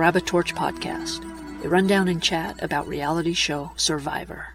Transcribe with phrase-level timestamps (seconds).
[0.00, 1.22] Grab a Torch podcast,
[1.62, 4.54] a rundown and chat about reality show Survivor.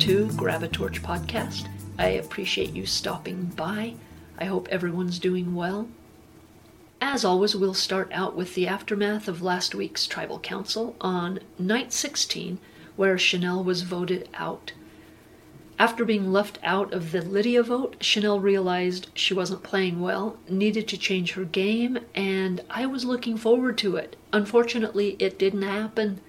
[0.00, 1.68] To Grab a Torch podcast.
[1.98, 3.96] I appreciate you stopping by.
[4.38, 5.88] I hope everyone's doing well.
[7.02, 11.92] As always, we'll start out with the aftermath of last week's tribal council on night
[11.92, 12.58] 16,
[12.96, 14.72] where Chanel was voted out.
[15.78, 20.88] After being left out of the Lydia vote, Chanel realized she wasn't playing well, needed
[20.88, 24.16] to change her game, and I was looking forward to it.
[24.32, 26.22] Unfortunately, it didn't happen.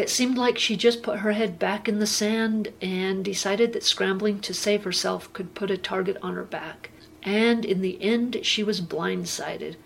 [0.00, 3.84] It seemed like she just put her head back in the sand and decided that
[3.84, 6.90] scrambling to save herself could put a target on her back.
[7.22, 9.76] And in the end, she was blindsided.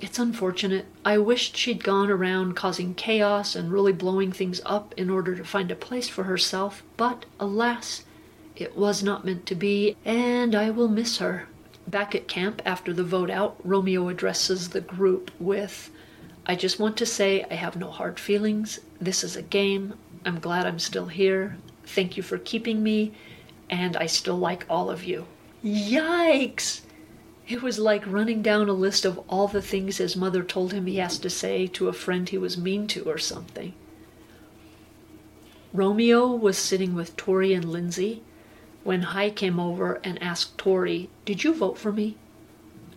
[0.00, 0.86] It's unfortunate.
[1.04, 5.44] I wished she'd gone around causing chaos and really blowing things up in order to
[5.44, 8.02] find a place for herself, but alas,
[8.56, 11.46] it was not meant to be, and I will miss her.
[11.86, 15.92] Back at camp after the vote out, Romeo addresses the group with,
[16.46, 18.78] I just want to say I have no hard feelings.
[19.00, 19.94] This is a game.
[20.24, 21.56] I'm glad I'm still here.
[21.84, 23.12] Thank you for keeping me,
[23.68, 25.26] and I still like all of you.
[25.64, 26.82] Yikes!
[27.48, 30.86] It was like running down a list of all the things his mother told him
[30.86, 33.72] he has to say to a friend he was mean to or something.
[35.72, 38.22] Romeo was sitting with Tori and Lindsay
[38.84, 42.16] when Hai came over and asked Tori, Did you vote for me?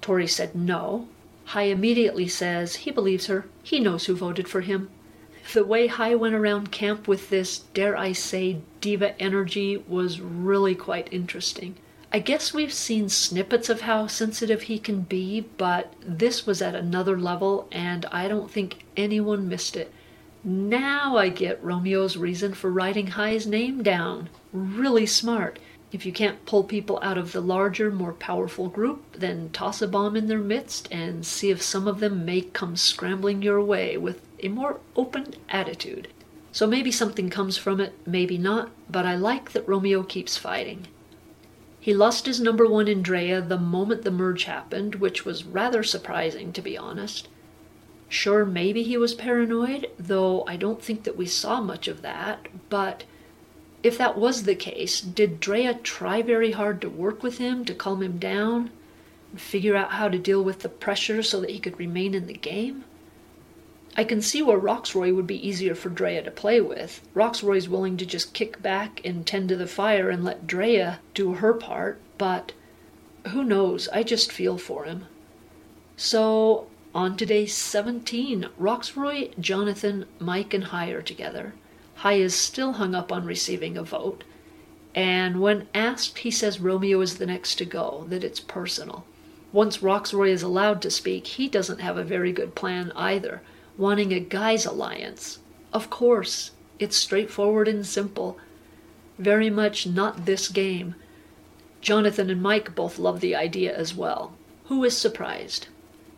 [0.02, 1.08] Tori said no.
[1.54, 3.46] Hai immediately says he believes her.
[3.64, 4.92] He knows who voted for him.
[5.52, 10.76] The way Hai went around camp with this, dare I say, diva energy was really
[10.76, 11.74] quite interesting.
[12.14, 16.76] I guess we've seen snippets of how sensitive he can be, but this was at
[16.76, 19.92] another level, and I don't think anyone missed it.
[20.44, 24.30] Now I get Romeo's reason for writing Hai's name down.
[24.54, 25.58] Really smart.
[25.92, 29.88] If you can't pull people out of the larger, more powerful group, then toss a
[29.88, 33.98] bomb in their midst and see if some of them may come scrambling your way
[33.98, 36.08] with a more open attitude.
[36.52, 40.88] So maybe something comes from it, maybe not, but I like that Romeo keeps fighting.
[41.80, 45.82] He lost his number one in Drea the moment the merge happened, which was rather
[45.82, 47.30] surprising, to be honest.
[48.10, 52.48] Sure, maybe he was paranoid, though I don't think that we saw much of that,
[52.70, 53.06] but
[53.82, 57.74] if that was the case, did Drea try very hard to work with him to
[57.74, 58.72] calm him down
[59.32, 62.28] and figure out how to deal with the pressure so that he could remain in
[62.28, 62.84] the game?
[63.96, 67.02] I can see where Rocksroy would be easier for Drea to play with.
[67.16, 71.36] Rocksroy's willing to just kick back and tend to the fire and let Drea do
[71.36, 72.52] her part, but
[73.30, 73.88] who knows?
[73.90, 75.06] I just feel for him.
[75.98, 81.54] So, on to day 17, Rocksroy, Jonathan, Mike, and Hai are together.
[82.00, 84.24] Hai is still hung up on receiving a vote,
[84.96, 89.04] and when asked, he says Romeo is the next to go, that it's personal.
[89.52, 93.42] Once Rocksroy is allowed to speak, he doesn't have a very good plan either,
[93.78, 95.40] wanting a guy's alliance.
[95.74, 98.38] Of course, it's straightforward and simple.
[99.18, 100.96] Very much not this game.
[101.82, 104.32] Jonathan and Mike both love the idea as well.
[104.68, 105.68] Who is surprised?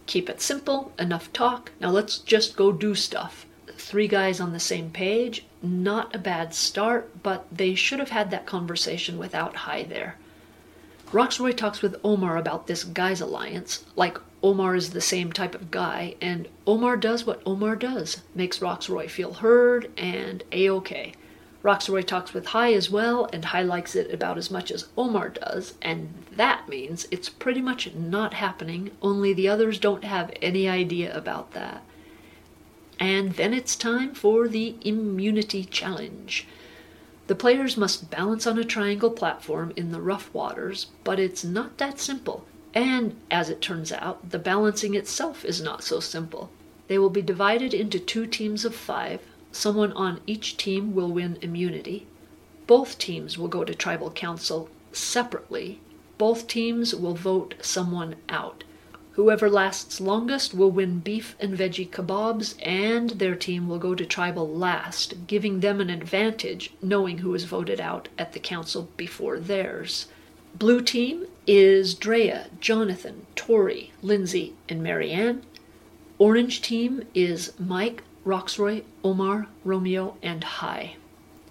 [0.06, 3.48] Keep it simple, enough talk, now let's just go do stuff.
[3.78, 8.32] Three guys on the same page, not a bad start, but they should have had
[8.32, 10.16] that conversation without Hai there.
[11.12, 15.70] Rocksroy talks with Omar about this guy's alliance, like Omar is the same type of
[15.70, 21.14] guy, and Omar does what Omar does, makes Rocksroy feel heard and a-okay.
[21.64, 25.30] Rocksroy talks with Hai as well, and Hai likes it about as much as Omar
[25.30, 30.68] does, and that means it's pretty much not happening, only the others don't have any
[30.68, 31.84] idea about that.
[33.02, 36.48] And then it's time for the immunity challenge.
[37.26, 41.80] The players must balance on a triangle platform in the rough waters, but it's not
[41.80, 42.46] that simple.
[42.76, 46.52] And as it turns out, the balancing itself is not so simple.
[46.88, 49.22] They will be divided into two teams of five.
[49.52, 52.06] Someone on each team will win immunity.
[52.68, 55.80] Both teams will go to tribal council separately.
[56.20, 58.64] Both teams will vote someone out.
[59.14, 64.06] Whoever lasts longest will win beef and veggie kebabs, and their team will go to
[64.06, 69.38] tribal last, giving them an advantage knowing who was voted out at the council before
[69.38, 70.08] theirs.
[70.56, 75.42] Blue team is Drea, Jonathan, Tori, Lindsay, and Maryanne.
[76.18, 80.96] Orange team is Mike, Rocksroy, Omar, Romeo, and Hai.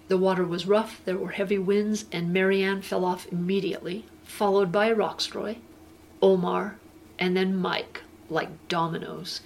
[0.07, 4.91] The water was rough, there were heavy winds, and Maryanne fell off immediately, followed by
[4.91, 5.57] Rocksroy,
[6.23, 6.77] Omar,
[7.21, 9.41] and then Mike, like dominoes.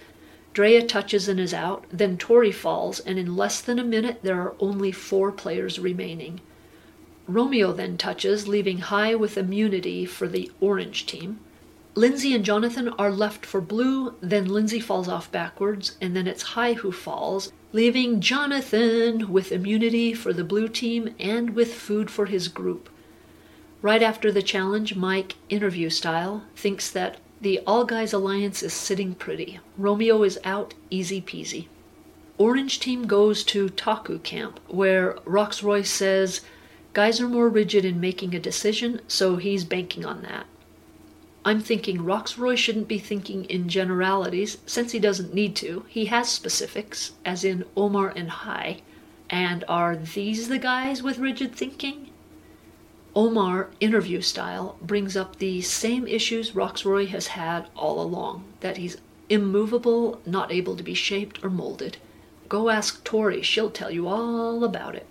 [0.54, 4.39] Drea touches and is out, then Tori falls, and in less than a minute there
[4.39, 6.39] are only four players remaining.
[7.27, 11.42] Romeo then touches, leaving Hai with immunity for the orange team.
[11.95, 16.44] Lindsay and Jonathan are left for blue, then Lindsay falls off backwards, and then it's
[16.44, 22.28] Hai who falls, leaving Jonathan with immunity for the blue team and with food for
[22.28, 22.89] his group.
[23.81, 29.14] Right after the challenge, Mike, interview style, thinks that the All Guys Alliance is sitting
[29.14, 29.60] pretty.
[29.78, 31.68] Romeo is out, easy peasy.
[32.38, 36.42] Orange team goes to Taku camp, where Rocksroy says
[36.94, 40.46] guys are more rigid in making a decision, so he's banking on that.
[41.46, 45.86] I'm thinking Rocksroy shouldn't be thinking in generalities since he doesn't need to.
[45.88, 48.81] He has specifics, as in Omar and Hai.
[49.30, 52.05] And are these the guys with rigid thinking?
[53.18, 58.98] Omar, interview style, brings up the same issues Rocksroy has had all along that he's
[59.30, 61.96] immovable, not able to be shaped or molded.
[62.50, 65.06] Go ask Tori, she'll tell you all about it.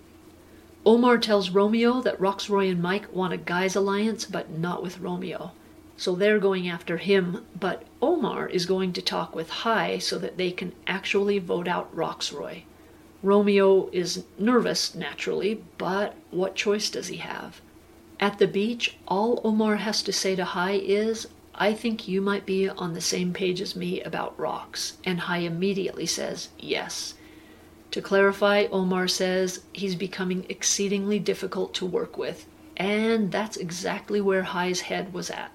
[0.85, 5.53] Omar tells Romeo that Rocksroy and Mike want a guy's alliance, but not with Romeo.
[5.97, 10.37] So they're going after him, but Omar is going to talk with Hai so that
[10.37, 12.65] they can actually vote out Rocksroy.
[13.23, 17.63] Romeo is nervous, naturally, but what choice does he have?
[18.21, 22.47] At the beach, all Omar has to say to Hai is, I think you might
[22.47, 24.97] be on the same page as me about rocks.
[25.05, 27.15] And Hai immediately says, yes.
[27.91, 32.47] To clarify, Omar says he's becoming exceedingly difficult to work with.
[32.77, 35.53] And that's exactly where Hai's head was at.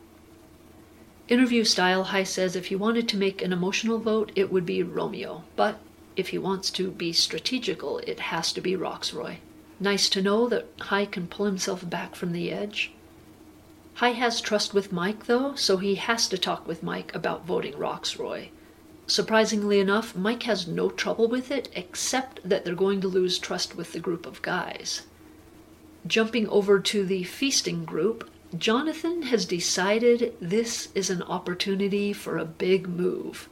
[1.28, 4.84] Interview style, Hai says if he wanted to make an emotional vote, it would be
[4.84, 5.44] Romeo.
[5.56, 5.80] But
[6.16, 9.38] if he wants to be strategical, it has to be Rocksroy.
[9.80, 12.92] Nice to know that Hai can pull himself back from the edge.
[13.96, 17.74] Hai has trust with Mike, though, so he has to talk with Mike about voting
[17.74, 18.50] Rocksroy.
[19.08, 23.76] Surprisingly enough, Mike has no trouble with it, except that they're going to lose trust
[23.76, 25.02] with the group of guys.
[26.06, 32.46] Jumping over to the feasting group, Jonathan has decided this is an opportunity for a
[32.46, 33.50] big move.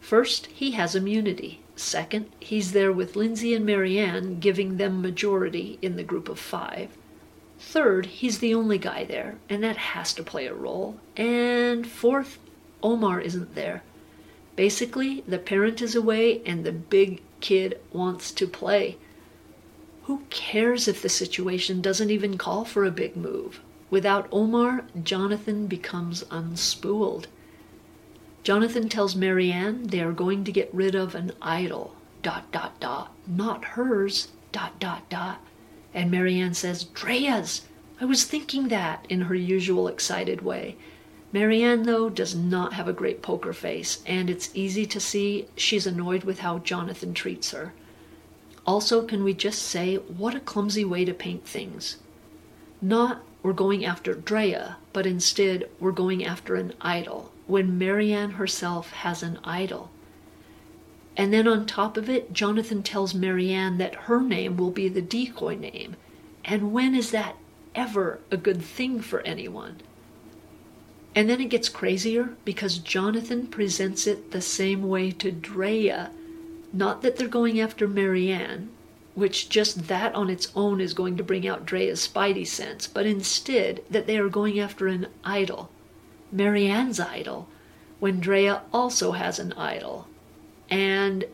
[0.00, 1.63] First, he has immunity.
[1.76, 6.96] Second, he's there with Lindsay and Maryanne, giving them majority in the group of five.
[7.58, 11.00] Third, he's the only guy there, and that has to play a role.
[11.16, 12.38] And fourth,
[12.82, 13.82] Omar isn't there.
[14.56, 18.96] Basically, the parent is away and the big kid wants to play.
[20.04, 23.60] Who cares if the situation doesn't even call for a big move?
[23.90, 27.26] Without Omar, Jonathan becomes unspooled.
[28.44, 31.96] Jonathan tells Maryanne they are going to get rid of an idol.
[32.22, 33.12] Dot dot dot.
[33.26, 34.28] Not hers.
[34.52, 35.40] Dot dot dot.
[35.94, 37.62] And Maryanne says, Drea's.
[38.00, 40.76] I was thinking that in her usual excited way.
[41.32, 45.86] Maryanne, though, does not have a great poker face, and it's easy to see she's
[45.86, 47.72] annoyed with how Jonathan treats her.
[48.66, 51.96] Also, can we just say, what a clumsy way to paint things?
[52.80, 58.92] Not we're going after Drea, but instead we're going after an idol, when Maryanne herself
[58.92, 59.90] has an idol.
[61.16, 65.02] And then on top of it, Jonathan tells Maryanne that her name will be the
[65.02, 65.96] decoy name.
[66.44, 67.36] And when is that
[67.74, 69.80] ever a good thing for anyone?
[71.14, 76.10] And then it gets crazier because Jonathan presents it the same way to Drea.
[76.72, 78.68] Not that they're going after Maryanne,
[79.14, 83.06] which just that on its own is going to bring out Drea's spidey sense, but
[83.06, 85.70] instead that they are going after an idol,
[86.34, 87.48] Maryanne's idol,
[88.00, 90.08] when Drea also has an idol,
[90.68, 91.24] and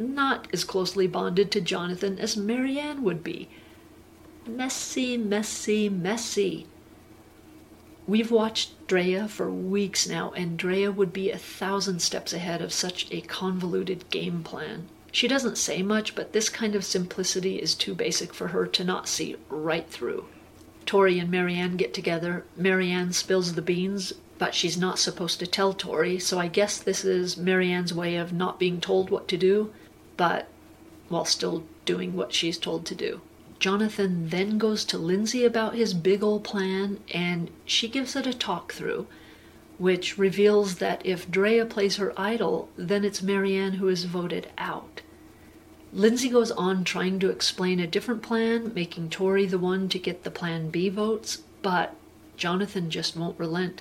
[0.00, 3.48] not as closely bonded to Jonathan as Maryanne would be.
[4.46, 6.66] Messy, messy, messy.
[8.08, 12.72] We've watched Drea for weeks now, and Drea would be a thousand steps ahead of
[12.72, 14.88] such a convoluted game plan.
[15.12, 18.82] She doesn't say much, but this kind of simplicity is too basic for her to
[18.82, 20.26] not see right through.
[20.84, 22.44] Tori and Maryanne get together.
[22.56, 27.04] Maryanne spills the beans, but she's not supposed to tell Tori, so I guess this
[27.04, 29.72] is Maryanne's way of not being told what to do,
[30.16, 30.48] but
[31.08, 33.20] while still doing what she's told to do.
[33.58, 38.32] Jonathan then goes to Lindsay about his big old plan, and she gives it a
[38.32, 39.06] talk through
[39.78, 45.02] which reveals that if Drea plays her idol, then it's Maryanne who is voted out.
[45.92, 50.24] Lindsay goes on trying to explain a different plan, making Tori the one to get
[50.24, 51.94] the Plan B votes, but
[52.36, 53.80] Jonathan just won't relent,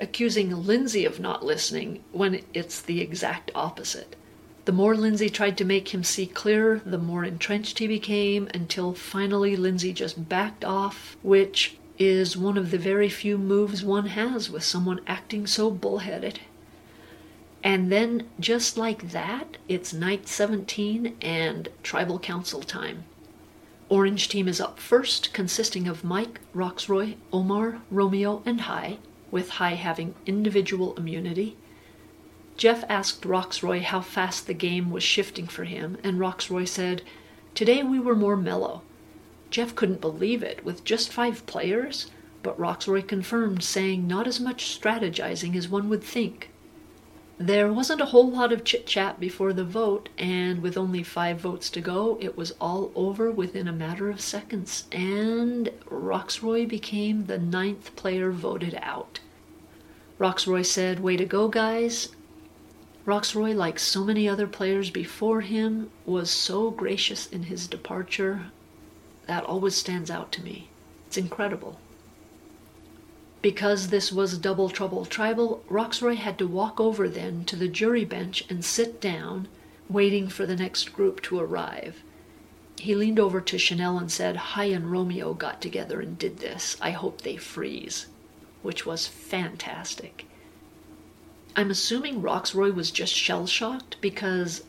[0.00, 4.16] accusing Lindsay of not listening when it's the exact opposite.
[4.64, 8.94] The more Lindsay tried to make him see clearer, the more entrenched he became, until
[8.94, 14.48] finally Lindsay just backed off, which is one of the very few moves one has
[14.48, 16.40] with someone acting so bullheaded.
[17.64, 23.04] And then, just like that, it's night 17 and tribal council time.
[23.88, 28.98] Orange team is up first, consisting of Mike, Rocksroy, Omar, Romeo, and Hai,
[29.32, 31.56] with Hai having individual immunity.
[32.56, 37.02] Jeff asked Rocksroy how fast the game was shifting for him, and Rocksroy said,
[37.54, 38.82] Today we were more mellow.
[39.50, 42.10] Jeff couldn't believe it, with just five players,
[42.42, 46.50] but Rocksroy confirmed, saying not as much strategizing as one would think.
[47.38, 51.40] There wasn't a whole lot of chit chat before the vote, and with only five
[51.40, 57.24] votes to go, it was all over within a matter of seconds, and Rocksroy became
[57.24, 59.18] the ninth player voted out.
[60.22, 62.10] Rocksroy said, Way to go, guys.
[63.04, 68.52] Rocksroy, like so many other players before him, was so gracious in his departure.
[69.26, 70.68] That always stands out to me.
[71.08, 71.80] It's incredible.
[73.42, 78.04] Because this was Double Trouble Tribal, Rocksroy had to walk over then to the jury
[78.04, 79.48] bench and sit down,
[79.88, 82.04] waiting for the next group to arrive.
[82.78, 86.76] He leaned over to Chanel and said, Hai and Romeo got together and did this.
[86.80, 88.06] I hope they freeze.
[88.62, 90.26] Which was fantastic.
[91.54, 94.64] I'm assuming Rocksroy was just shell shocked because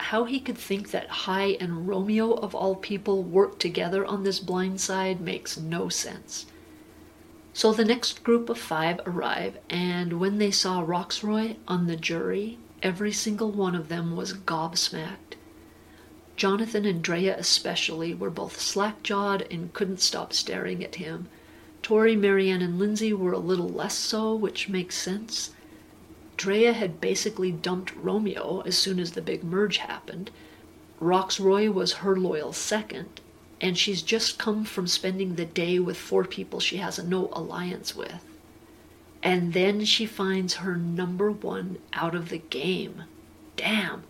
[0.00, 4.38] how he could think that Hai and Romeo, of all people, worked together on this
[4.38, 6.46] blind side makes no sense.
[7.52, 12.58] So the next group of five arrive, and when they saw Rocksroy on the jury,
[12.82, 15.34] every single one of them was gobsmacked.
[16.36, 21.28] Jonathan and Drea, especially, were both slack jawed and couldn't stop staring at him.
[21.88, 25.52] Tori, Maryanne, and Lindsay were a little less so, which makes sense.
[26.36, 30.30] Drea had basically dumped Romeo as soon as the big merge happened.
[31.00, 33.22] Rocksroy was her loyal second,
[33.58, 37.96] and she's just come from spending the day with four people she has no alliance
[37.96, 38.22] with.
[39.22, 43.04] And then she finds her number one out of the game.
[43.56, 44.02] Damn.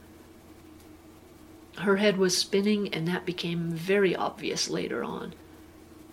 [1.77, 5.35] Her head was spinning, and that became very obvious later on.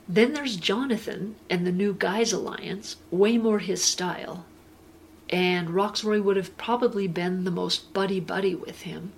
[0.07, 4.45] Then there's Jonathan and the new Guys Alliance, way more his style,
[5.29, 9.13] and Rocksroy would have probably been the most buddy buddy with him.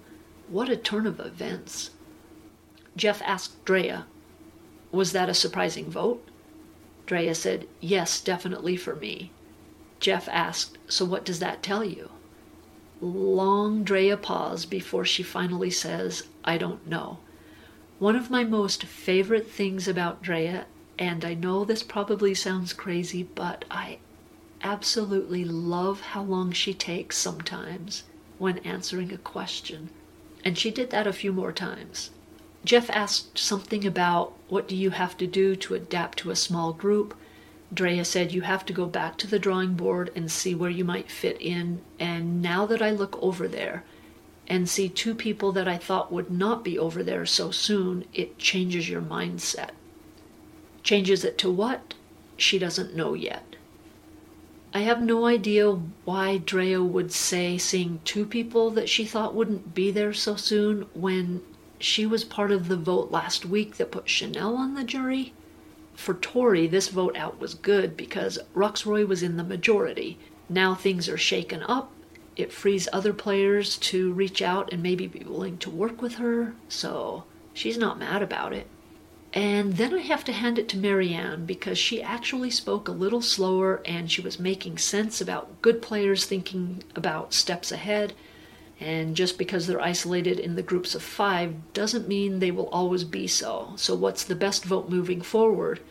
[0.48, 1.92] What a turn of events.
[2.96, 4.06] Jeff asked Drea,
[4.92, 6.26] Was that a surprising vote?
[7.06, 9.32] Drea said, Yes, definitely for me.
[10.00, 12.12] Jeff asked, So what does that tell you?
[13.02, 17.20] Long Drea pause before she finally says, I don't know.
[18.00, 20.66] One of my most favorite things about Drea,
[21.00, 24.00] and I know this probably sounds crazy, but I
[24.62, 28.04] absolutely love how long she takes sometimes
[28.40, 29.90] when answering a question.
[30.44, 32.10] And she did that a few more times.
[32.66, 36.74] Jeff asked something about what do you have to do to adapt to a small
[36.74, 37.16] group.
[37.74, 40.84] Drea said you have to go back to the drawing board and see where you
[40.84, 41.82] might fit in.
[42.00, 43.84] And now that I look over there
[44.48, 48.40] and see two people that I thought would not be over there so soon, it
[48.40, 49.72] changes your mindset.
[50.88, 51.96] Changes it to what?
[52.38, 53.58] She doesn't know yet.
[54.74, 55.70] I have no idea
[56.06, 60.84] why Drea would say seeing two people that she thought wouldn't be there so soon
[60.94, 61.42] when
[61.78, 65.34] she was part of the vote last week that put Chanel on the jury.
[65.94, 70.18] For Tori, this vote out was good because Rocksroy was in the majority.
[70.48, 71.92] Now things are shaken up.
[72.38, 76.54] It frees other players to reach out and maybe be willing to work with her,
[76.70, 78.68] so she's not mad about it.
[79.38, 83.22] And then I have to hand it to Maryanne because she actually spoke a little
[83.22, 88.14] slower and she was making sense about good players thinking about steps ahead.
[88.80, 93.04] And just because they're isolated in the groups of five doesn't mean they will always
[93.04, 93.74] be so.
[93.76, 95.82] So, what's the best vote moving forward?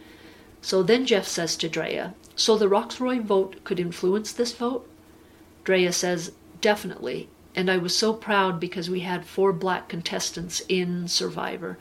[0.61, 4.91] So then Jeff says to Drea, So the Rocksroy vote could influence this vote?
[5.63, 7.29] Drea says, Definitely.
[7.55, 11.79] And I was so proud because we had four black contestants in Survivor.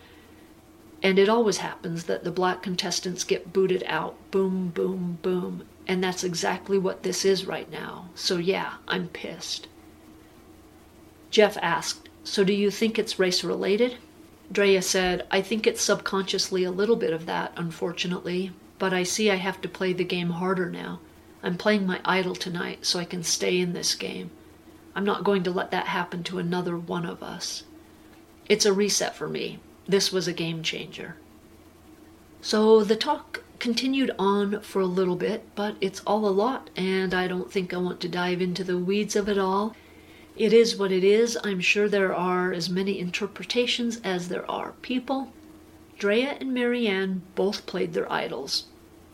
[1.05, 4.15] And it always happens that the black contestants get booted out.
[4.31, 5.63] Boom, boom, boom.
[5.85, 8.09] And that's exactly what this is right now.
[8.15, 9.67] So yeah, I'm pissed.
[11.29, 13.97] Jeff asked, So do you think it's race related?
[14.51, 19.29] Drea said, I think it's subconsciously a little bit of that, unfortunately, but I see
[19.29, 21.01] I have to play the game harder now.
[21.43, 24.31] I'm playing my idol tonight so I can stay in this game.
[24.95, 27.61] I'm not going to let that happen to another one of us.
[28.49, 31.15] It's a reset for me, this was a game changer.
[32.41, 37.13] So the talk continued on for a little bit, but it's all a lot, and
[37.13, 39.75] I don't think I want to dive into the weeds of it all.
[40.37, 41.37] It is what it is.
[41.43, 45.31] I'm sure there are as many interpretations as there are people.
[45.97, 48.65] Drea and Maryanne both played their idols.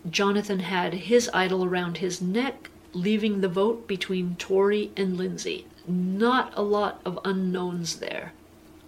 [0.09, 5.67] Jonathan had his idol around his neck, leaving the vote between Tori and Lindsay.
[5.87, 8.33] Not a lot of unknowns there.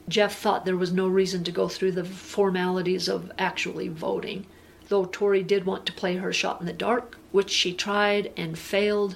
[0.09, 4.45] Jeff thought there was no reason to go through the formalities of actually voting,
[4.89, 8.57] though Tori did want to play her shot in the dark, which she tried and
[8.57, 9.15] failed.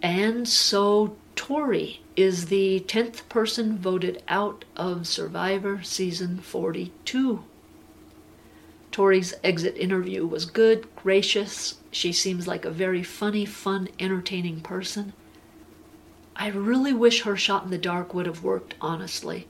[0.00, 7.44] And so Tori is the 10th person voted out of Survivor Season 42.
[8.92, 11.78] Tori's exit interview was good, gracious.
[11.90, 15.12] She seems like a very funny, fun, entertaining person.
[16.36, 19.48] I really wish her shot in the dark would have worked, honestly.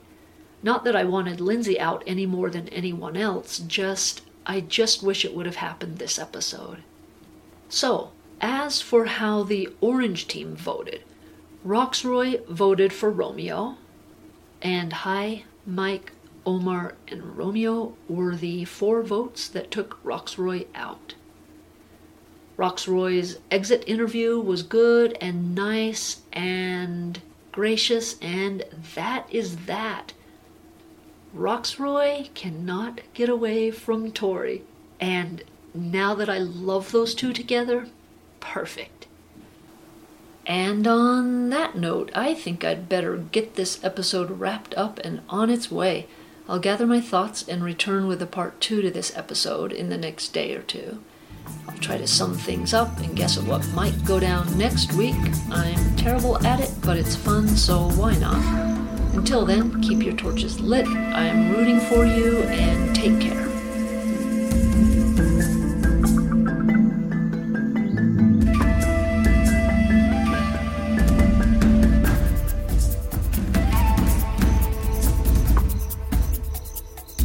[0.67, 5.23] Not that I wanted Lindsay out any more than anyone else, just I just wish
[5.23, 6.79] it would have happened this episode.
[7.69, 11.03] So, as for how the orange team voted,
[11.65, 13.77] Rocksroy voted for Romeo,
[14.61, 16.11] and Hai, Mike,
[16.45, 21.15] Omar, and Romeo were the four votes that took Rocksroy out.
[22.57, 27.21] Rocksroy's exit interview was good and nice and
[27.53, 30.11] gracious, and that is that.
[31.35, 34.63] Rocksroy cannot get away from Tori,
[34.99, 35.43] and
[35.73, 37.87] now that I love those two together,
[38.39, 39.07] perfect.
[40.45, 45.49] And on that note, I think I'd better get this episode wrapped up and on
[45.49, 46.07] its way.
[46.47, 49.97] I'll gather my thoughts and return with a part two to this episode in the
[49.97, 51.03] next day or two.
[51.67, 55.15] I'll try to sum things up and guess at what might go down next week.
[55.51, 58.86] I'm terrible at it, but it's fun, so why not?
[59.17, 60.87] Until then, keep your torches lit.
[60.87, 63.46] I am rooting for you and take care.